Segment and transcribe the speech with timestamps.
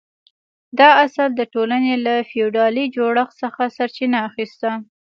[0.79, 4.69] دا اصل د ټولنې له فیوډالي جوړښت څخه سرچینه اخیسته.